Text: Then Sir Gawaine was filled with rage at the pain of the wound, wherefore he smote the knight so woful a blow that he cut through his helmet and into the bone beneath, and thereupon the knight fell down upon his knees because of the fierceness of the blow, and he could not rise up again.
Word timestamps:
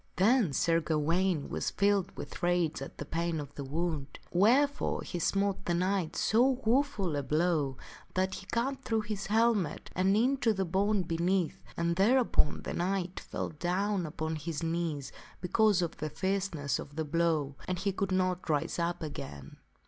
Then 0.15 0.51
Sir 0.51 0.79
Gawaine 0.79 1.47
was 1.47 1.69
filled 1.69 2.17
with 2.17 2.41
rage 2.41 2.81
at 2.81 2.97
the 2.97 3.05
pain 3.05 3.39
of 3.39 3.53
the 3.53 3.63
wound, 3.63 4.17
wherefore 4.31 5.03
he 5.03 5.19
smote 5.19 5.65
the 5.65 5.75
knight 5.75 6.15
so 6.15 6.59
woful 6.65 7.15
a 7.15 7.21
blow 7.21 7.77
that 8.15 8.33
he 8.33 8.47
cut 8.47 8.81
through 8.83 9.01
his 9.01 9.27
helmet 9.27 9.91
and 9.95 10.17
into 10.17 10.53
the 10.53 10.65
bone 10.65 11.03
beneath, 11.03 11.63
and 11.77 11.97
thereupon 11.97 12.63
the 12.63 12.73
knight 12.73 13.19
fell 13.19 13.49
down 13.49 14.07
upon 14.07 14.37
his 14.37 14.63
knees 14.63 15.11
because 15.39 15.83
of 15.83 15.97
the 15.97 16.09
fierceness 16.09 16.79
of 16.79 16.95
the 16.95 17.05
blow, 17.05 17.55
and 17.67 17.77
he 17.77 17.91
could 17.91 18.11
not 18.11 18.49
rise 18.49 18.79
up 18.79 19.03
again. 19.03 19.57